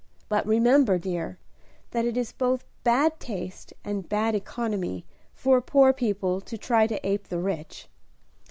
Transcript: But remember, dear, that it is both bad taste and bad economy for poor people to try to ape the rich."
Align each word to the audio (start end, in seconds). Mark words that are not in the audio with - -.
But 0.29 0.47
remember, 0.47 0.97
dear, 0.97 1.37
that 1.91 2.05
it 2.05 2.17
is 2.17 2.31
both 2.31 2.65
bad 2.83 3.19
taste 3.19 3.71
and 3.85 4.09
bad 4.09 4.33
economy 4.33 5.05
for 5.35 5.61
poor 5.61 5.93
people 5.93 6.41
to 6.41 6.57
try 6.57 6.87
to 6.87 7.07
ape 7.07 7.27
the 7.27 7.37
rich." 7.37 7.87